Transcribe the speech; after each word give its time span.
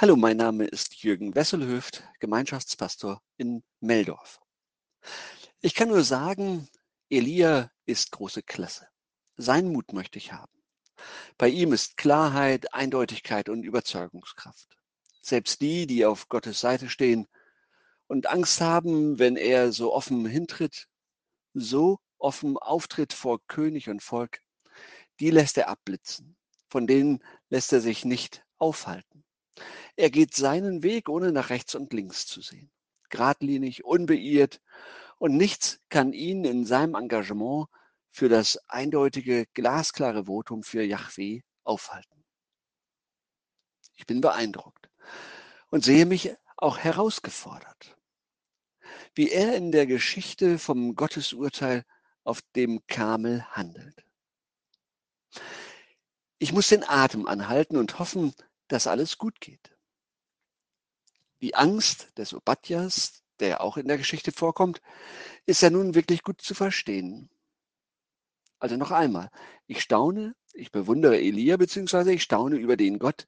Hallo, 0.00 0.14
mein 0.14 0.36
Name 0.36 0.64
ist 0.64 1.02
Jürgen 1.02 1.34
Wesselhöft, 1.34 2.04
Gemeinschaftspastor 2.20 3.20
in 3.36 3.64
Meldorf. 3.80 4.40
Ich 5.60 5.74
kann 5.74 5.88
nur 5.88 6.04
sagen, 6.04 6.68
Elia 7.10 7.72
ist 7.84 8.12
große 8.12 8.44
Klasse. 8.44 8.86
Seinen 9.38 9.72
Mut 9.72 9.92
möchte 9.92 10.18
ich 10.18 10.32
haben. 10.32 10.52
Bei 11.36 11.48
ihm 11.48 11.72
ist 11.72 11.96
Klarheit, 11.96 12.72
Eindeutigkeit 12.72 13.48
und 13.48 13.64
Überzeugungskraft. 13.64 14.68
Selbst 15.20 15.60
die, 15.62 15.88
die 15.88 16.06
auf 16.06 16.28
Gottes 16.28 16.60
Seite 16.60 16.88
stehen 16.88 17.26
und 18.06 18.28
Angst 18.28 18.60
haben, 18.60 19.18
wenn 19.18 19.34
er 19.34 19.72
so 19.72 19.92
offen 19.92 20.26
hintritt, 20.26 20.86
so 21.54 21.98
offen 22.18 22.56
auftritt 22.56 23.12
vor 23.12 23.40
König 23.48 23.88
und 23.88 24.00
Volk, 24.00 24.42
die 25.18 25.30
lässt 25.30 25.58
er 25.58 25.68
abblitzen. 25.68 26.36
Von 26.68 26.86
denen 26.86 27.20
lässt 27.48 27.72
er 27.72 27.80
sich 27.80 28.04
nicht 28.04 28.44
aufhalten. 28.58 29.24
Er 29.96 30.10
geht 30.10 30.34
seinen 30.34 30.82
Weg, 30.82 31.08
ohne 31.08 31.32
nach 31.32 31.50
rechts 31.50 31.74
und 31.74 31.92
links 31.92 32.26
zu 32.26 32.40
sehen. 32.40 32.70
Gradlinig, 33.10 33.84
unbeirrt 33.84 34.60
und 35.18 35.36
nichts 35.36 35.80
kann 35.88 36.12
ihn 36.12 36.44
in 36.44 36.64
seinem 36.64 36.94
Engagement 36.94 37.68
für 38.10 38.28
das 38.28 38.58
eindeutige, 38.68 39.46
glasklare 39.54 40.26
Votum 40.26 40.62
für 40.62 40.82
Yahweh 40.82 41.40
aufhalten. 41.64 42.24
Ich 43.96 44.06
bin 44.06 44.20
beeindruckt 44.20 44.88
und 45.70 45.84
sehe 45.84 46.06
mich 46.06 46.34
auch 46.56 46.78
herausgefordert, 46.78 47.96
wie 49.14 49.30
er 49.30 49.56
in 49.56 49.72
der 49.72 49.86
Geschichte 49.86 50.58
vom 50.58 50.94
Gottesurteil 50.94 51.84
auf 52.24 52.40
dem 52.54 52.86
Kamel 52.86 53.44
handelt. 53.50 54.04
Ich 56.38 56.52
muss 56.52 56.68
den 56.68 56.88
Atem 56.88 57.26
anhalten 57.26 57.76
und 57.76 57.98
hoffen, 57.98 58.34
dass 58.68 58.86
alles 58.86 59.18
gut 59.18 59.40
geht. 59.40 59.76
Die 61.40 61.54
Angst 61.54 62.16
des 62.18 62.34
Obadjas, 62.34 63.22
der 63.40 63.60
auch 63.60 63.76
in 63.76 63.88
der 63.88 63.98
Geschichte 63.98 64.32
vorkommt, 64.32 64.80
ist 65.46 65.62
ja 65.62 65.70
nun 65.70 65.94
wirklich 65.94 66.22
gut 66.22 66.40
zu 66.40 66.54
verstehen. 66.54 67.30
Also 68.58 68.76
noch 68.76 68.90
einmal, 68.90 69.30
ich 69.66 69.80
staune, 69.80 70.34
ich 70.52 70.72
bewundere 70.72 71.18
Elia, 71.18 71.56
beziehungsweise 71.56 72.12
ich 72.12 72.24
staune 72.24 72.56
über 72.56 72.76
den 72.76 72.98
Gott, 72.98 73.26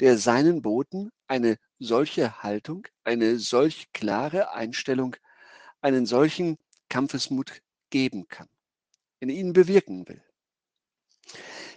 der 0.00 0.18
seinen 0.18 0.60
Boten 0.60 1.10
eine 1.26 1.58
solche 1.78 2.42
Haltung, 2.42 2.86
eine 3.02 3.38
solch 3.38 3.92
klare 3.92 4.52
Einstellung, 4.52 5.16
einen 5.80 6.04
solchen 6.04 6.58
Kampfesmut 6.90 7.62
geben 7.88 8.28
kann, 8.28 8.48
in 9.20 9.30
ihnen 9.30 9.54
bewirken 9.54 10.06
will. 10.08 10.22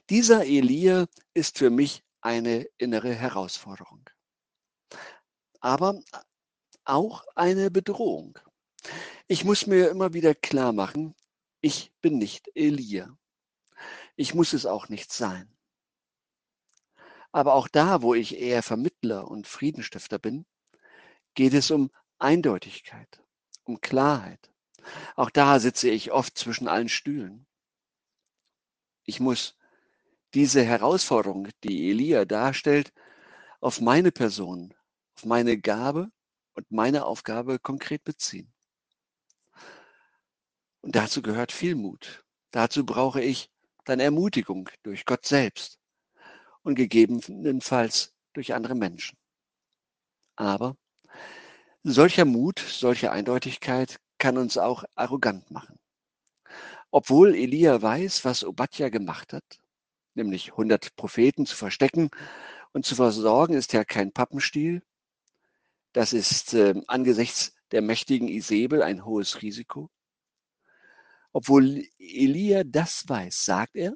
Dieser 0.10 0.46
Elia 0.46 1.06
ist 1.34 1.58
für 1.58 1.70
mich 1.70 2.04
eine 2.22 2.68
innere 2.78 3.14
Herausforderung, 3.14 4.10
aber 5.60 6.02
auch 6.86 7.26
eine 7.36 7.72
Bedrohung. 7.72 8.38
Ich 9.28 9.44
muss 9.44 9.68
mir 9.68 9.90
immer 9.90 10.14
wieder 10.14 10.34
klar 10.34 10.74
machen, 10.74 11.16
ich 11.62 11.94
bin 12.02 12.18
nicht 12.18 12.50
Elia. 12.56 13.18
Ich 14.16 14.34
muss 14.34 14.54
es 14.54 14.66
auch 14.66 14.90
nicht 14.90 15.12
sein. 15.12 15.56
Aber 17.32 17.54
auch 17.54 17.68
da, 17.68 18.02
wo 18.02 18.16
ich 18.16 18.38
eher 18.40 18.64
Vermittler 18.64 19.28
und 19.28 19.48
Friedenstifter 19.48 20.20
bin, 20.20 20.46
geht 21.36 21.54
es 21.54 21.70
um 21.70 21.92
Eindeutigkeit, 22.18 23.24
um 23.66 23.82
Klarheit. 23.82 24.52
Auch 25.16 25.30
da 25.30 25.60
sitze 25.60 25.90
ich 25.90 26.12
oft 26.12 26.38
zwischen 26.38 26.68
allen 26.68 26.90
Stühlen. 26.90 27.46
Ich 29.04 29.20
muss 29.20 29.59
diese 30.34 30.64
Herausforderung, 30.64 31.50
die 31.64 31.90
Elia 31.90 32.26
darstellt, 32.26 32.94
auf 33.62 33.82
meine 33.82 34.12
Person, 34.12 34.74
auf 35.16 35.26
meine 35.26 35.58
Gabe 35.58 36.12
und 36.54 36.72
meine 36.72 37.06
Aufgabe 37.06 37.60
konkret 37.60 38.04
beziehen. 38.04 38.52
Und 40.82 40.96
dazu 40.96 41.22
gehört 41.22 41.52
viel 41.52 41.76
Mut. 41.76 42.24
Dazu 42.52 42.86
brauche 42.86 43.22
ich 43.22 43.50
dann 43.86 44.00
Ermutigung 44.00 44.70
durch 44.84 45.06
Gott 45.06 45.26
selbst 45.26 45.80
und 46.64 46.76
gegebenenfalls 46.76 48.14
durch 48.34 48.54
andere 48.54 48.76
Menschen. 48.76 49.18
Aber 50.36 50.78
solcher 51.84 52.26
Mut, 52.26 52.60
solche 52.60 53.12
Eindeutigkeit 53.12 54.00
kann 54.18 54.38
uns 54.38 54.58
auch 54.58 54.84
arrogant 54.96 55.50
machen. 55.52 55.80
Obwohl 56.92 57.36
Elia 57.36 57.82
weiß, 57.82 58.26
was 58.26 58.44
Obadja 58.44 58.90
gemacht 58.90 59.34
hat, 59.34 59.60
nämlich 60.14 60.52
100 60.52 60.96
Propheten 60.96 61.46
zu 61.46 61.56
verstecken 61.56 62.10
und 62.74 62.86
zu 62.86 62.96
versorgen, 62.96 63.54
ist 63.54 63.74
ja 63.74 63.84
kein 63.84 64.12
Pappenstiel. 64.12 64.82
Das 65.94 66.14
ist 66.14 66.54
äh, 66.54 66.76
angesichts 66.88 67.54
der 67.72 67.82
mächtigen 67.82 68.28
Isabel 68.28 68.82
ein 68.84 69.06
hohes 69.06 69.42
Risiko. 69.42 69.90
Obwohl 71.32 71.86
Elia 71.98 72.64
das 72.64 73.08
weiß, 73.08 73.46
sagt 73.46 73.76
er, 73.76 73.94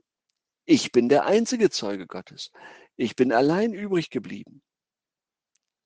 ich 0.65 0.91
bin 0.91 1.09
der 1.09 1.25
einzige 1.25 1.69
Zeuge 1.69 2.07
Gottes. 2.07 2.51
Ich 2.95 3.15
bin 3.15 3.31
allein 3.31 3.73
übrig 3.73 4.09
geblieben. 4.09 4.61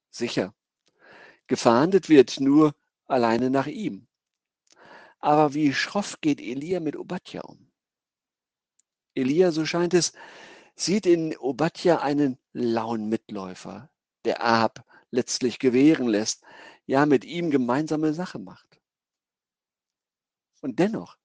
Sicher, 0.10 0.54
gefahndet 1.48 2.10
wird 2.10 2.40
nur 2.40 2.76
alleine 3.06 3.50
nach 3.50 3.68
ihm. 3.68 4.08
Aber 5.20 5.54
wie 5.54 5.74
schroff 5.74 6.20
geht 6.22 6.40
Elia 6.40 6.80
mit 6.80 6.96
Obadja 6.96 7.42
um? 7.42 7.67
Elia, 9.18 9.52
so 9.52 9.66
scheint 9.66 9.94
es, 9.94 10.14
sieht 10.76 11.06
in 11.06 11.36
Obadja 11.38 12.00
einen 12.02 12.38
lauen 12.54 13.10
Mitläufer, 13.10 13.90
der 14.26 14.44
Ahab 14.44 14.86
letztlich 15.10 15.58
gewähren 15.58 16.08
lässt, 16.08 16.44
ja 16.86 17.06
mit 17.06 17.26
ihm 17.26 17.50
gemeinsame 17.50 18.14
Sache 18.14 18.40
macht. 18.40 18.80
Und 20.62 20.80
dennoch 20.80 21.18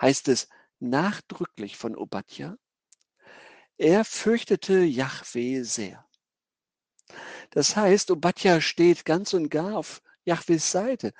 heißt 0.00 0.28
es 0.28 0.48
nachdrücklich 0.80 1.76
von 1.76 1.96
Obadja, 1.96 2.56
er 3.78 4.04
fürchtete 4.04 4.80
Yahweh 4.80 5.62
sehr. 5.62 6.06
Das 7.50 7.76
heißt, 7.76 8.10
Obadja 8.10 8.60
steht 8.60 9.06
ganz 9.06 9.32
und 9.32 9.48
gar 9.48 9.78
auf 9.78 10.02
Yahwehs 10.24 10.70
Seite. 10.70 11.14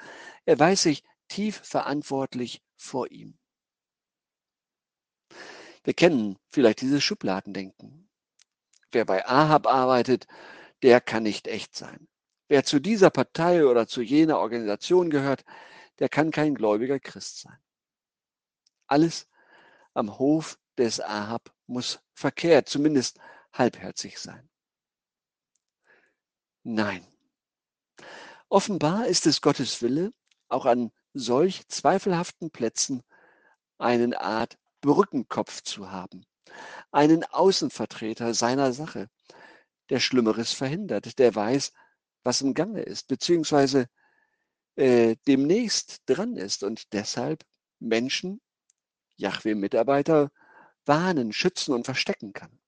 Er 0.45 0.59
weiß 0.59 0.83
sich 0.83 1.03
tief 1.29 1.63
verantwortlich 1.65 2.63
vor 2.77 3.11
ihm. 3.11 3.40
Wir 5.83 5.95
kennen 5.95 6.39
vielleicht 6.51 6.81
dieses 6.83 7.03
Schubladendenken. 7.03 8.11
Wer 8.93 9.05
bei 9.05 9.27
Ahab 9.27 9.67
arbeitet, 9.67 10.27
der 10.83 11.01
kann 11.01 11.23
nicht 11.23 11.47
echt 11.47 11.75
sein. 11.77 12.09
Wer 12.49 12.65
zu 12.65 12.81
dieser 12.81 13.11
Partei 13.11 13.65
oder 13.65 13.87
zu 13.87 14.03
jener 14.03 14.39
Organisation 14.39 15.11
gehört, 15.11 15.45
der 16.01 16.09
kann 16.09 16.31
kein 16.31 16.55
gläubiger 16.55 16.99
Christ 16.99 17.41
sein. 17.41 17.59
Alles 18.87 19.29
am 19.95 20.19
Hof 20.19 20.59
des 20.77 21.01
Ahab 21.01 21.53
muss 21.67 22.01
verkehrt, 22.13 22.69
zumindest 22.69 23.19
halbherzig 23.53 24.19
sein. 24.19 24.49
Nein. 26.63 27.07
Offenbar 28.49 29.07
ist 29.07 29.27
es 29.27 29.41
Gottes 29.41 29.81
Wille, 29.81 30.13
auch 30.49 30.67
an 30.67 30.91
solch 31.15 31.69
zweifelhaften 31.69 32.51
Plätzen 32.51 33.03
eine 33.79 34.21
Art 34.21 34.59
Brückenkopf 34.81 35.63
zu 35.63 35.91
haben, 35.91 36.25
einen 36.91 37.25
Außenvertreter 37.25 38.35
seiner 38.35 38.73
Sache, 38.73 39.09
der 39.91 40.01
Schlimmeres 40.01 40.53
verhindert, 40.53 41.19
der 41.19 41.35
weiß, 41.35 41.73
was 42.23 42.41
im 42.41 42.55
Gange 42.55 42.83
ist, 42.83 43.09
beziehungsweise 43.09 43.89
äh, 44.77 45.17
demnächst 45.27 46.03
dran 46.07 46.37
ist 46.37 46.63
und 46.63 46.93
deshalb 46.93 47.45
Menschen, 47.79 48.41
Yahweh-Mitarbeiter, 49.17 50.31
warnen, 50.87 51.33
schützen 51.33 51.75
und 51.75 51.85
verstecken 51.85 52.33
kann. 52.33 52.59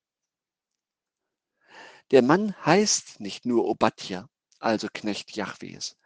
Der 2.11 2.23
Mann 2.23 2.55
heißt 2.65 3.21
nicht 3.21 3.47
nur 3.47 3.67
Obadja, 3.67 4.29
also 4.59 4.89
Knecht 4.93 5.35
Yahwehs. 5.35 5.97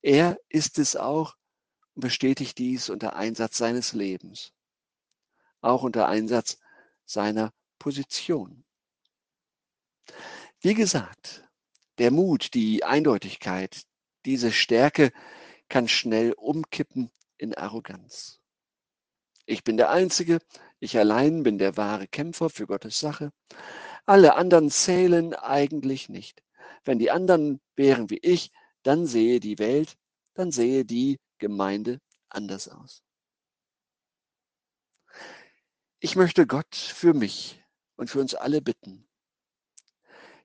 Er 0.00 0.38
ist 0.48 0.78
es 0.78 0.96
auch 0.96 1.34
und 1.94 2.02
bestätigt 2.02 2.56
dies 2.58 2.88
unter 2.88 3.16
Einsatz 3.16 3.58
seines 3.58 3.92
Lebens 3.92 4.52
auch 5.60 5.82
unter 5.82 6.08
Einsatz 6.08 6.58
seiner 7.04 7.52
Position. 7.78 8.64
Wie 10.60 10.74
gesagt, 10.74 11.48
der 11.98 12.10
Mut, 12.10 12.54
die 12.54 12.84
Eindeutigkeit, 12.84 13.82
diese 14.24 14.52
Stärke 14.52 15.12
kann 15.68 15.88
schnell 15.88 16.32
umkippen 16.32 17.10
in 17.36 17.54
Arroganz. 17.54 18.40
Ich 19.46 19.64
bin 19.64 19.76
der 19.76 19.90
Einzige, 19.90 20.40
ich 20.80 20.98
allein 20.98 21.42
bin 21.42 21.58
der 21.58 21.76
wahre 21.76 22.06
Kämpfer 22.06 22.50
für 22.50 22.66
Gottes 22.66 23.00
Sache. 23.00 23.32
Alle 24.06 24.34
anderen 24.34 24.70
zählen 24.70 25.34
eigentlich 25.34 26.08
nicht. 26.08 26.42
Wenn 26.84 26.98
die 26.98 27.10
anderen 27.10 27.60
wären 27.74 28.10
wie 28.10 28.18
ich, 28.18 28.50
dann 28.82 29.06
sehe 29.06 29.40
die 29.40 29.58
Welt, 29.58 29.96
dann 30.34 30.52
sehe 30.52 30.84
die 30.84 31.18
Gemeinde 31.38 32.00
anders 32.28 32.68
aus. 32.68 33.02
Ich 36.00 36.14
möchte 36.14 36.46
Gott 36.46 36.76
für 36.76 37.12
mich 37.12 37.60
und 37.96 38.08
für 38.08 38.20
uns 38.20 38.36
alle 38.36 38.62
bitten. 38.62 39.08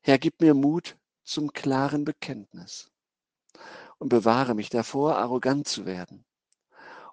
Herr, 0.02 0.18
gib 0.18 0.42
mir 0.42 0.56
Mut, 0.56 0.98
zum 1.24 1.54
klaren 1.54 2.06
Bekenntnis 2.06 2.92
und 4.00 4.10
bewahre 4.10 4.56
mich 4.56 4.70
davor, 4.70 5.18
arrogant 5.18 5.68
zu 5.68 5.86
werden 5.86 6.26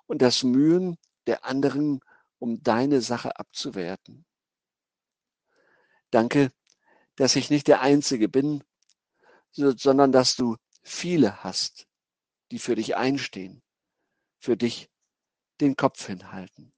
und 0.06 0.22
das 0.22 0.42
Mühen 0.42 0.96
der 1.26 1.44
anderen 1.44 2.00
um 2.38 2.62
deine 2.62 3.02
Sache 3.02 3.38
abzuwerten. 3.38 4.25
Danke, 6.10 6.50
dass 7.16 7.36
ich 7.36 7.50
nicht 7.50 7.69
der 7.69 7.82
Einzige 7.82 8.31
bin, 8.31 8.64
sondern 9.52 10.12
dass 10.12 10.36
du 10.36 10.56
viele 10.82 11.44
hast, 11.44 11.86
die 12.50 12.58
für 12.58 12.75
dich 12.75 12.96
einstehen, 12.96 13.62
für 14.38 14.56
dich 14.56 14.90
den 15.60 15.76
Kopf 15.76 16.06
hinhalten. 16.06 16.72